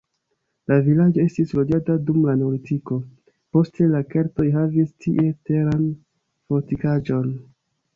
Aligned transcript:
La 0.69 0.77
vilaĝo 0.87 1.21
estis 1.31 1.53
loĝata 1.59 1.97
dum 2.07 2.17
la 2.31 2.35
neolitiko, 2.41 2.99
poste 3.59 3.93
la 3.95 4.03
keltoj 4.17 4.49
havis 4.59 4.93
tie 5.07 5.31
teran 5.49 5.89
fortikaĵon. 5.91 7.35